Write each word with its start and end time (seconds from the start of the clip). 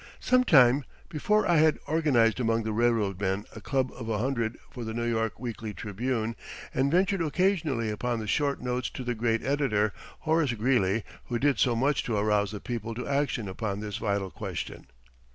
Some 0.19 0.45
time 0.45 0.83
before 1.09 1.45
I 1.47 1.57
had 1.57 1.77
organized 1.85 2.39
among 2.39 2.63
the 2.63 2.71
railroad 2.73 3.21
men 3.21 3.45
a 3.55 3.61
club 3.61 3.91
of 3.93 4.09
a 4.09 4.17
hundred 4.17 4.57
for 4.71 4.83
the 4.83 4.95
"New 4.95 5.05
York 5.05 5.39
Weekly 5.39 5.75
Tribune," 5.75 6.35
and 6.73 6.89
ventured 6.91 7.21
occasionally 7.21 7.91
upon 7.91 8.25
short 8.25 8.59
notes 8.63 8.89
to 8.89 9.03
the 9.03 9.13
great 9.13 9.43
editor, 9.43 9.93
Horace 10.21 10.53
Greeley, 10.53 11.03
who 11.25 11.37
did 11.37 11.59
so 11.59 11.75
much 11.75 12.01
to 12.05 12.17
arouse 12.17 12.51
the 12.51 12.59
people 12.59 12.95
to 12.95 13.07
action 13.07 13.47
upon 13.47 13.79
this 13.79 13.97
vital 13.97 14.31
question. 14.31 14.87